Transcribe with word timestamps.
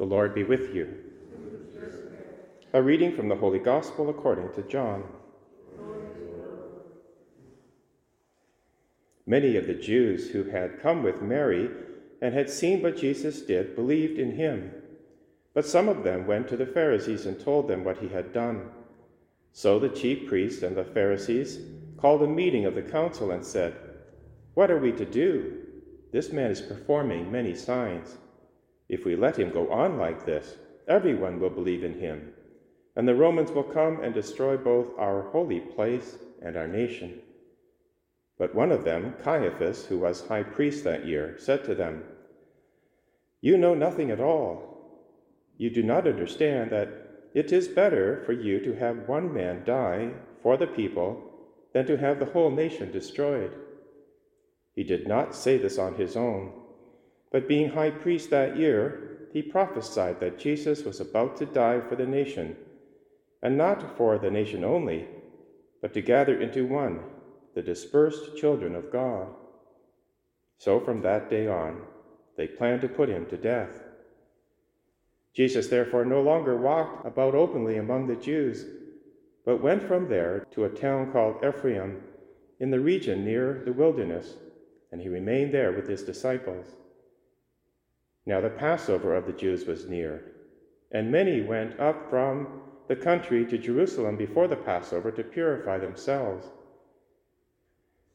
The 0.00 0.06
Lord 0.06 0.34
be 0.34 0.44
with 0.44 0.74
you. 0.74 0.94
A 2.72 2.82
reading 2.82 3.14
from 3.14 3.28
the 3.28 3.36
Holy 3.36 3.58
Gospel 3.58 4.08
according 4.08 4.50
to 4.54 4.62
John. 4.62 5.04
Many 9.26 9.58
of 9.58 9.66
the 9.66 9.74
Jews 9.74 10.30
who 10.30 10.44
had 10.44 10.80
come 10.80 11.02
with 11.02 11.20
Mary 11.20 11.68
and 12.22 12.32
had 12.32 12.48
seen 12.48 12.80
what 12.80 12.96
Jesus 12.96 13.42
did 13.42 13.76
believed 13.76 14.18
in 14.18 14.36
him. 14.36 14.72
But 15.52 15.66
some 15.66 15.86
of 15.86 16.02
them 16.02 16.26
went 16.26 16.48
to 16.48 16.56
the 16.56 16.64
Pharisees 16.64 17.26
and 17.26 17.38
told 17.38 17.68
them 17.68 17.84
what 17.84 17.98
he 17.98 18.08
had 18.08 18.32
done. 18.32 18.70
So 19.52 19.78
the 19.78 19.90
chief 19.90 20.26
priests 20.26 20.62
and 20.62 20.74
the 20.74 20.84
Pharisees 20.84 21.58
called 21.98 22.22
a 22.22 22.26
meeting 22.26 22.64
of 22.64 22.74
the 22.74 22.80
council 22.80 23.32
and 23.32 23.44
said, 23.44 23.76
What 24.54 24.70
are 24.70 24.78
we 24.78 24.92
to 24.92 25.04
do? 25.04 25.58
This 26.10 26.32
man 26.32 26.50
is 26.50 26.62
performing 26.62 27.30
many 27.30 27.54
signs. 27.54 28.16
If 28.90 29.04
we 29.04 29.14
let 29.14 29.38
him 29.38 29.50
go 29.50 29.70
on 29.70 29.98
like 29.98 30.26
this, 30.26 30.56
everyone 30.88 31.38
will 31.38 31.50
believe 31.50 31.84
in 31.84 32.00
him, 32.00 32.32
and 32.96 33.06
the 33.06 33.14
Romans 33.14 33.52
will 33.52 33.62
come 33.62 34.00
and 34.02 34.12
destroy 34.12 34.56
both 34.56 34.98
our 34.98 35.30
holy 35.30 35.60
place 35.60 36.18
and 36.42 36.56
our 36.56 36.66
nation. 36.66 37.20
But 38.36 38.52
one 38.52 38.72
of 38.72 38.82
them, 38.82 39.14
Caiaphas, 39.22 39.86
who 39.86 39.98
was 39.98 40.26
high 40.26 40.42
priest 40.42 40.82
that 40.82 41.06
year, 41.06 41.36
said 41.38 41.64
to 41.66 41.74
them, 41.76 42.02
You 43.40 43.56
know 43.56 43.74
nothing 43.74 44.10
at 44.10 44.20
all. 44.20 45.06
You 45.56 45.70
do 45.70 45.84
not 45.84 46.08
understand 46.08 46.72
that 46.72 46.88
it 47.32 47.52
is 47.52 47.68
better 47.68 48.24
for 48.26 48.32
you 48.32 48.58
to 48.64 48.74
have 48.74 49.08
one 49.08 49.32
man 49.32 49.62
die 49.64 50.10
for 50.42 50.56
the 50.56 50.66
people 50.66 51.30
than 51.72 51.86
to 51.86 51.96
have 51.96 52.18
the 52.18 52.32
whole 52.32 52.50
nation 52.50 52.90
destroyed. 52.90 53.52
He 54.74 54.82
did 54.82 55.06
not 55.06 55.32
say 55.32 55.58
this 55.58 55.78
on 55.78 55.94
his 55.94 56.16
own 56.16 56.59
but 57.30 57.48
being 57.48 57.70
high 57.70 57.90
priest 57.90 58.30
that 58.30 58.56
year, 58.56 59.28
he 59.32 59.42
prophesied 59.42 60.18
that 60.20 60.38
Jesus 60.38 60.84
was 60.84 61.00
about 61.00 61.36
to 61.36 61.46
die 61.46 61.80
for 61.80 61.94
the 61.96 62.06
nation, 62.06 62.56
and 63.42 63.56
not 63.56 63.96
for 63.96 64.18
the 64.18 64.30
nation 64.30 64.64
only, 64.64 65.06
but 65.80 65.94
to 65.94 66.02
gather 66.02 66.40
into 66.40 66.66
one 66.66 67.00
the 67.54 67.62
dispersed 67.62 68.36
children 68.36 68.74
of 68.74 68.92
God. 68.92 69.28
So 70.58 70.78
from 70.80 71.02
that 71.02 71.30
day 71.30 71.48
on, 71.48 71.82
they 72.36 72.46
planned 72.46 72.82
to 72.82 72.88
put 72.88 73.08
him 73.08 73.26
to 73.26 73.36
death. 73.36 73.70
Jesus 75.34 75.68
therefore 75.68 76.04
no 76.04 76.20
longer 76.20 76.56
walked 76.56 77.06
about 77.06 77.34
openly 77.34 77.76
among 77.76 78.06
the 78.06 78.16
Jews, 78.16 78.66
but 79.44 79.62
went 79.62 79.82
from 79.82 80.08
there 80.08 80.46
to 80.50 80.64
a 80.64 80.68
town 80.68 81.12
called 81.12 81.44
Ephraim 81.44 82.02
in 82.58 82.70
the 82.70 82.80
region 82.80 83.24
near 83.24 83.62
the 83.64 83.72
wilderness, 83.72 84.34
and 84.92 85.00
he 85.00 85.08
remained 85.08 85.52
there 85.54 85.72
with 85.72 85.88
his 85.88 86.02
disciples. 86.02 86.66
Now 88.30 88.40
the 88.40 88.48
Passover 88.48 89.16
of 89.16 89.26
the 89.26 89.32
Jews 89.32 89.66
was 89.66 89.88
near, 89.88 90.22
and 90.92 91.10
many 91.10 91.40
went 91.40 91.80
up 91.80 92.08
from 92.08 92.62
the 92.86 92.94
country 92.94 93.44
to 93.46 93.58
Jerusalem 93.58 94.16
before 94.16 94.46
the 94.46 94.54
Passover 94.54 95.10
to 95.10 95.24
purify 95.24 95.78
themselves. 95.78 96.46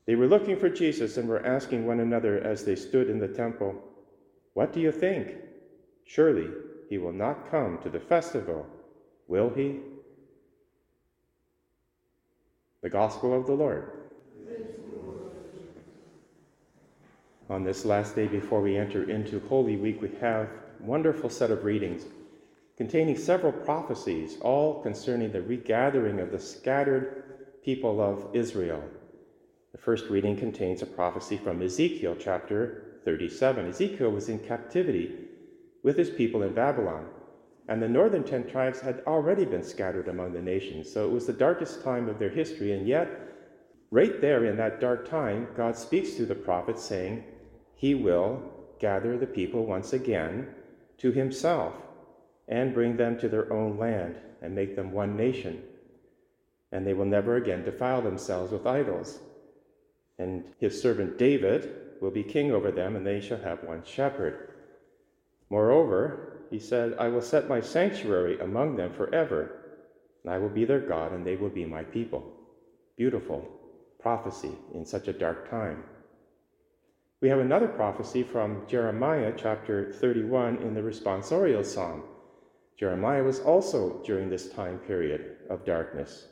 They 0.05 0.15
were 0.15 0.27
looking 0.27 0.55
for 0.55 0.69
Jesus 0.69 1.17
and 1.17 1.27
were 1.27 1.45
asking 1.45 1.85
one 1.85 1.99
another 1.99 2.39
as 2.39 2.63
they 2.63 2.77
stood 2.77 3.09
in 3.09 3.19
the 3.19 3.27
temple, 3.27 3.75
What 4.53 4.71
do 4.71 4.79
you 4.79 4.93
think? 4.93 5.35
Surely 6.05 6.47
he 6.89 6.97
will 6.97 7.11
not 7.11 7.51
come 7.51 7.79
to 7.79 7.89
the 7.89 7.99
festival, 7.99 8.65
will 9.27 9.49
he? 9.49 9.81
The 12.83 12.89
Gospel 12.89 13.37
of 13.37 13.47
the 13.47 13.53
Lord. 13.53 13.91
On 17.49 17.63
this 17.63 17.85
last 17.85 18.15
day 18.15 18.27
before 18.27 18.61
we 18.61 18.75
enter 18.75 19.09
into 19.09 19.39
Holy 19.47 19.77
Week, 19.77 20.01
we 20.01 20.09
have 20.19 20.47
a 20.47 20.83
wonderful 20.83 21.29
set 21.29 21.51
of 21.51 21.63
readings 21.63 22.03
containing 22.75 23.17
several 23.17 23.51
prophecies, 23.51 24.37
all 24.41 24.81
concerning 24.81 25.31
the 25.31 25.41
regathering 25.41 26.19
of 26.19 26.31
the 26.31 26.39
scattered 26.39 27.23
people 27.63 28.01
of 28.01 28.35
Israel. 28.35 28.83
The 29.71 29.77
first 29.77 30.09
reading 30.09 30.35
contains 30.35 30.81
a 30.81 30.87
prophecy 30.87 31.37
from 31.37 31.61
Ezekiel 31.61 32.17
chapter 32.19 32.99
37. 33.05 33.67
Ezekiel 33.69 34.09
was 34.09 34.27
in 34.29 34.39
captivity 34.39 35.13
with 35.83 35.97
his 35.97 36.09
people 36.09 36.41
in 36.41 36.53
Babylon, 36.53 37.05
and 37.67 37.81
the 37.81 37.87
northern 37.87 38.23
ten 38.23 38.49
tribes 38.49 38.81
had 38.81 39.03
already 39.05 39.45
been 39.45 39.63
scattered 39.63 40.07
among 40.07 40.33
the 40.33 40.41
nations. 40.41 40.91
So 40.91 41.05
it 41.05 41.11
was 41.11 41.27
the 41.27 41.33
darkest 41.33 41.83
time 41.83 42.09
of 42.09 42.17
their 42.17 42.29
history, 42.29 42.73
and 42.73 42.87
yet, 42.87 43.07
right 43.91 44.19
there 44.19 44.45
in 44.45 44.57
that 44.57 44.81
dark 44.81 45.07
time, 45.07 45.47
God 45.55 45.77
speaks 45.77 46.13
through 46.13 46.25
the 46.25 46.35
prophet 46.35 46.79
saying, 46.79 47.23
he 47.75 47.93
will 47.93 48.41
gather 48.79 49.17
the 49.17 49.27
people 49.27 49.65
once 49.65 49.93
again 49.93 50.47
to 50.97 51.11
himself 51.11 51.73
and 52.47 52.73
bring 52.73 52.97
them 52.97 53.17
to 53.19 53.29
their 53.29 53.51
own 53.51 53.77
land 53.77 54.15
and 54.41 54.55
make 54.55 54.75
them 54.75 54.91
one 54.91 55.15
nation. 55.15 55.61
And 56.71 56.85
they 56.85 56.93
will 56.93 57.05
never 57.05 57.35
again 57.35 57.63
defile 57.63 58.01
themselves 58.01 58.51
with 58.51 58.65
idols. 58.65 59.19
And 60.17 60.43
his 60.59 60.81
servant 60.81 61.17
David 61.17 61.69
will 62.01 62.11
be 62.11 62.23
king 62.23 62.51
over 62.51 62.71
them, 62.71 62.95
and 62.95 63.05
they 63.05 63.21
shall 63.21 63.39
have 63.39 63.63
one 63.63 63.83
shepherd. 63.83 64.49
Moreover, 65.49 66.45
he 66.49 66.59
said, 66.59 66.95
I 66.99 67.07
will 67.07 67.21
set 67.21 67.49
my 67.49 67.61
sanctuary 67.61 68.39
among 68.39 68.75
them 68.75 68.93
forever, 68.93 69.79
and 70.23 70.33
I 70.33 70.37
will 70.37 70.49
be 70.49 70.65
their 70.65 70.79
God, 70.79 71.11
and 71.11 71.25
they 71.25 71.35
will 71.35 71.49
be 71.49 71.65
my 71.65 71.83
people. 71.83 72.31
Beautiful 72.97 73.47
prophecy 73.99 74.51
in 74.73 74.85
such 74.85 75.07
a 75.07 75.13
dark 75.13 75.49
time. 75.49 75.83
We 77.25 77.29
have 77.29 77.39
another 77.39 77.67
prophecy 77.67 78.21
from 78.21 78.67
Jeremiah 78.67 79.33
chapter 79.35 79.91
31 79.93 80.57
in 80.57 80.75
the 80.75 80.81
responsorial 80.83 81.65
psalm. 81.65 82.03
Jeremiah 82.77 83.23
was 83.23 83.39
also 83.39 83.99
during 84.05 84.29
this 84.29 84.51
time 84.51 84.77
period 84.77 85.37
of 85.49 85.65
darkness. 85.65 86.27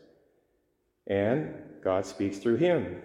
And 1.08 1.56
God 1.84 2.06
speaks 2.06 2.38
through 2.38 2.58
him. 2.58 3.02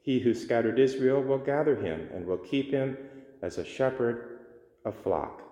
He 0.00 0.18
who 0.20 0.32
scattered 0.32 0.78
Israel 0.78 1.22
will 1.22 1.36
gather 1.36 1.76
him 1.76 2.08
and 2.14 2.24
will 2.24 2.38
keep 2.38 2.70
him 2.70 2.96
as 3.42 3.58
a 3.58 3.66
shepherd 3.66 4.38
a 4.86 4.90
flock. 4.90 5.42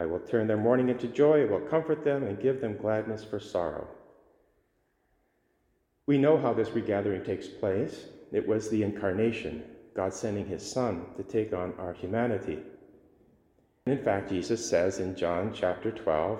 I 0.00 0.04
will 0.04 0.18
turn 0.18 0.48
their 0.48 0.56
mourning 0.56 0.88
into 0.88 1.06
joy, 1.06 1.42
I 1.42 1.48
will 1.48 1.60
comfort 1.60 2.02
them 2.02 2.24
and 2.24 2.42
give 2.42 2.60
them 2.60 2.76
gladness 2.76 3.22
for 3.22 3.38
sorrow. 3.38 3.86
We 6.06 6.18
know 6.18 6.36
how 6.36 6.54
this 6.54 6.70
regathering 6.70 7.22
takes 7.22 7.46
place. 7.46 8.06
It 8.32 8.48
was 8.48 8.68
the 8.68 8.82
incarnation, 8.82 9.62
God 9.98 10.14
sending 10.14 10.46
his 10.46 10.62
Son 10.62 11.06
to 11.16 11.24
take 11.24 11.52
on 11.52 11.74
our 11.76 11.92
humanity. 11.92 12.60
In 13.84 13.98
fact, 13.98 14.30
Jesus 14.30 14.64
says 14.70 15.00
in 15.00 15.16
John 15.16 15.52
chapter 15.52 15.90
12, 15.90 16.38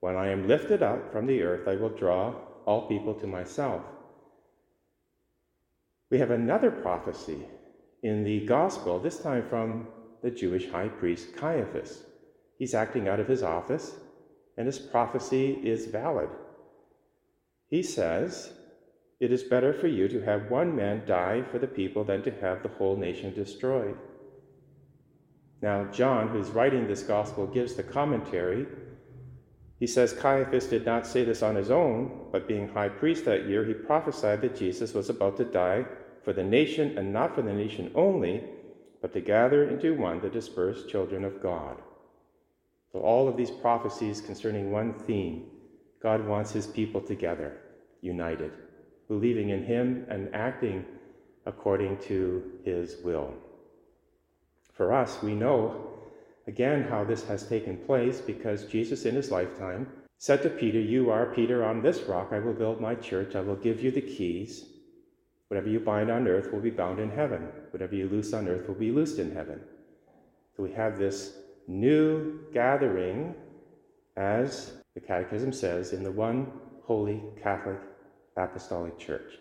When 0.00 0.16
I 0.16 0.30
am 0.30 0.48
lifted 0.48 0.82
up 0.82 1.12
from 1.12 1.26
the 1.26 1.42
earth, 1.42 1.68
I 1.68 1.76
will 1.76 1.90
draw 1.90 2.34
all 2.64 2.88
people 2.88 3.12
to 3.16 3.26
myself. 3.26 3.82
We 6.10 6.18
have 6.18 6.30
another 6.30 6.70
prophecy 6.70 7.44
in 8.02 8.24
the 8.24 8.46
gospel, 8.46 8.98
this 8.98 9.18
time 9.18 9.46
from 9.50 9.88
the 10.22 10.30
Jewish 10.30 10.70
high 10.70 10.88
priest 10.88 11.36
Caiaphas. 11.36 12.04
He's 12.58 12.72
acting 12.72 13.06
out 13.06 13.20
of 13.20 13.28
his 13.28 13.42
office, 13.42 13.96
and 14.56 14.66
his 14.66 14.78
prophecy 14.78 15.60
is 15.62 15.88
valid. 15.88 16.30
He 17.68 17.82
says, 17.82 18.54
it 19.22 19.30
is 19.30 19.44
better 19.44 19.72
for 19.72 19.86
you 19.86 20.08
to 20.08 20.20
have 20.20 20.50
one 20.50 20.74
man 20.74 21.00
die 21.06 21.44
for 21.52 21.60
the 21.60 21.66
people 21.68 22.02
than 22.02 22.24
to 22.24 22.32
have 22.40 22.60
the 22.60 22.68
whole 22.70 22.96
nation 22.96 23.32
destroyed. 23.32 23.96
Now, 25.62 25.84
John, 25.92 26.26
who's 26.26 26.50
writing 26.50 26.88
this 26.88 27.04
gospel, 27.04 27.46
gives 27.46 27.74
the 27.74 27.84
commentary. 27.84 28.66
He 29.78 29.86
says 29.86 30.12
Caiaphas 30.12 30.66
did 30.66 30.84
not 30.84 31.06
say 31.06 31.24
this 31.24 31.40
on 31.40 31.54
his 31.54 31.70
own, 31.70 32.30
but 32.32 32.48
being 32.48 32.66
high 32.66 32.88
priest 32.88 33.24
that 33.26 33.46
year, 33.46 33.64
he 33.64 33.74
prophesied 33.74 34.40
that 34.40 34.56
Jesus 34.56 34.92
was 34.92 35.08
about 35.08 35.36
to 35.36 35.44
die 35.44 35.86
for 36.24 36.32
the 36.32 36.42
nation, 36.42 36.98
and 36.98 37.12
not 37.12 37.36
for 37.36 37.42
the 37.42 37.52
nation 37.52 37.92
only, 37.94 38.42
but 39.00 39.12
to 39.12 39.20
gather 39.20 39.68
into 39.68 39.94
one 39.94 40.20
the 40.20 40.30
dispersed 40.30 40.88
children 40.88 41.24
of 41.24 41.40
God. 41.40 41.76
So, 42.90 42.98
all 42.98 43.28
of 43.28 43.36
these 43.36 43.52
prophecies 43.52 44.20
concerning 44.20 44.72
one 44.72 44.94
theme 44.94 45.46
God 46.02 46.26
wants 46.26 46.50
his 46.50 46.66
people 46.66 47.00
together, 47.00 47.58
united 48.00 48.50
believing 49.08 49.50
in 49.50 49.64
Him 49.64 50.06
and 50.08 50.34
acting 50.34 50.84
according 51.46 51.98
to 51.98 52.42
His 52.64 52.96
will. 53.04 53.34
For 54.72 54.92
us, 54.92 55.22
we 55.22 55.34
know 55.34 55.88
again 56.46 56.84
how 56.84 57.04
this 57.04 57.24
has 57.24 57.46
taken 57.48 57.76
place 57.76 58.20
because 58.20 58.64
Jesus, 58.64 59.04
in 59.04 59.14
His 59.14 59.30
lifetime, 59.30 59.86
said 60.18 60.42
to 60.42 60.50
Peter, 60.50 60.80
You 60.80 61.10
are 61.10 61.26
Peter, 61.26 61.64
on 61.64 61.82
this 61.82 62.02
rock 62.02 62.28
I 62.32 62.38
will 62.38 62.52
build 62.52 62.80
my 62.80 62.94
church, 62.94 63.34
I 63.34 63.40
will 63.40 63.56
give 63.56 63.82
you 63.82 63.90
the 63.90 64.00
keys. 64.00 64.66
Whatever 65.48 65.68
you 65.68 65.80
bind 65.80 66.10
on 66.10 66.26
earth 66.28 66.50
will 66.52 66.60
be 66.60 66.70
bound 66.70 66.98
in 66.98 67.10
heaven, 67.10 67.48
whatever 67.72 67.94
you 67.94 68.08
loose 68.08 68.32
on 68.32 68.48
earth 68.48 68.66
will 68.66 68.74
be 68.74 68.90
loosed 68.90 69.18
in 69.18 69.34
heaven. 69.34 69.60
So 70.56 70.62
we 70.62 70.72
have 70.72 70.98
this 70.98 71.34
new 71.68 72.40
gathering, 72.52 73.34
as 74.16 74.72
the 74.94 75.00
Catechism 75.00 75.52
says, 75.52 75.92
in 75.92 76.02
the 76.02 76.10
one 76.10 76.50
holy 76.84 77.22
Catholic 77.42 77.78
Apostolic 78.36 78.98
Church. 78.98 79.38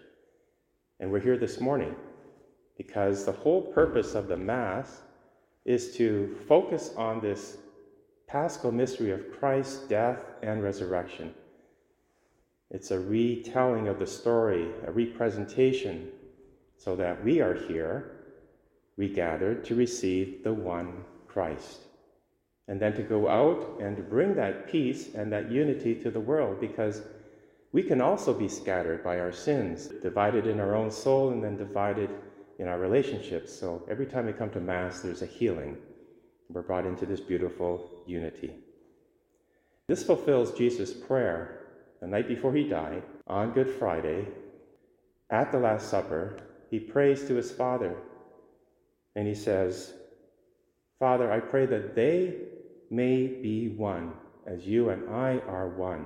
And 0.99 1.11
we're 1.11 1.19
here 1.19 1.38
this 1.38 1.59
morning 1.59 1.95
because 2.77 3.25
the 3.25 3.31
whole 3.31 3.61
purpose 3.61 4.15
of 4.15 4.27
the 4.27 4.38
Mass 4.38 5.01
is 5.65 5.95
to 5.95 6.38
focus 6.47 6.91
on 6.97 7.21
this 7.21 7.57
paschal 8.27 8.71
mystery 8.71 9.11
of 9.11 9.31
Christ's 9.39 9.88
death 9.88 10.19
and 10.41 10.63
resurrection. 10.63 11.33
It's 12.69 12.91
a 12.91 12.99
retelling 12.99 13.88
of 13.88 13.99
the 13.99 14.07
story, 14.07 14.69
a 14.88 14.91
representation, 14.91 16.09
so 16.77 16.95
that 16.95 17.23
we 17.23 17.41
are 17.41 17.53
here, 17.53 18.11
we 18.97 19.07
regathered 19.07 19.65
to 19.65 19.75
receive 19.75 20.44
the 20.44 20.53
one 20.53 21.03
Christ. 21.27 21.81
And 22.67 22.79
then 22.79 22.94
to 22.95 23.03
go 23.03 23.27
out 23.27 23.79
and 23.81 24.09
bring 24.09 24.35
that 24.35 24.71
peace 24.71 25.13
and 25.13 25.31
that 25.33 25.51
unity 25.51 25.95
to 25.95 26.09
the 26.09 26.19
world 26.19 26.61
because 26.61 27.01
we 27.73 27.83
can 27.83 28.01
also 28.01 28.33
be 28.33 28.50
scattered 28.50 29.03
by 29.03 29.19
our 29.19 29.31
sins, 29.31 29.88
divided 30.01 30.45
in 30.45 30.59
our 30.59 30.75
own 30.75 30.91
soul 30.91 31.29
and 31.29 31.44
then 31.44 31.56
divided 31.56 32.09
in 32.59 32.68
our 32.68 32.77
relationships. 32.77 33.57
So 33.57 33.85
every 33.89 34.06
time 34.06 34.25
we 34.25 34.33
come 34.33 34.50
to 34.51 34.59
Mass, 34.59 35.01
there's 35.01 35.21
a 35.21 35.27
healing. 35.27 35.77
We're 36.50 36.63
brought 36.63 36.85
into 36.85 37.06
this 37.06 37.21
beautiful 37.21 38.03
unity. 38.06 38.56
This 39.88 40.03
fulfills 40.03 40.51
Jesus' 40.51 40.94
prayer 40.94 41.62
the 42.01 42.07
night 42.07 42.27
before 42.27 42.53
he 42.53 42.68
died 42.68 43.03
on 43.27 43.53
Good 43.53 43.69
Friday. 43.69 44.27
At 45.29 45.53
the 45.53 45.59
Last 45.59 45.89
Supper, 45.89 46.39
he 46.69 46.79
prays 46.79 47.25
to 47.27 47.35
his 47.35 47.51
Father 47.51 47.95
and 49.15 49.25
he 49.25 49.35
says, 49.35 49.94
Father, 51.00 51.31
I 51.31 51.39
pray 51.39 51.65
that 51.68 51.95
they 51.95 52.35
may 52.89 53.27
be 53.27 53.69
one 53.69 54.13
as 54.45 54.68
you 54.68 54.89
and 54.89 55.09
I 55.09 55.39
are 55.47 55.69
one 55.69 56.06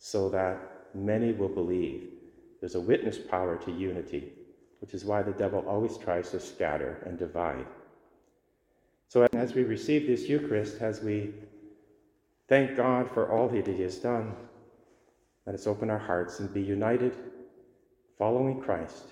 so 0.00 0.30
that 0.30 0.58
many 0.94 1.32
will 1.32 1.48
believe. 1.48 2.08
There's 2.58 2.74
a 2.74 2.80
witness 2.80 3.18
power 3.18 3.56
to 3.58 3.70
unity, 3.70 4.32
which 4.80 4.94
is 4.94 5.04
why 5.04 5.22
the 5.22 5.32
devil 5.32 5.62
always 5.68 5.96
tries 5.98 6.30
to 6.30 6.40
scatter 6.40 7.02
and 7.06 7.18
divide. 7.18 7.66
So, 9.08 9.26
as 9.34 9.54
we 9.54 9.62
receive 9.62 10.06
this 10.06 10.28
Eucharist, 10.28 10.80
as 10.80 11.02
we 11.02 11.34
thank 12.48 12.76
God 12.76 13.10
for 13.12 13.30
all 13.30 13.48
that 13.48 13.66
He 13.66 13.82
has 13.82 13.98
done, 13.98 14.34
let 15.46 15.54
us 15.54 15.66
open 15.66 15.90
our 15.90 15.98
hearts 15.98 16.40
and 16.40 16.52
be 16.52 16.62
united, 16.62 17.14
following 18.18 18.60
Christ 18.60 19.04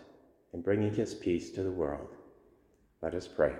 and 0.52 0.64
bringing 0.64 0.94
His 0.94 1.14
peace 1.14 1.50
to 1.50 1.62
the 1.62 1.70
world. 1.70 2.08
Let 3.02 3.14
us 3.14 3.28
pray. 3.28 3.54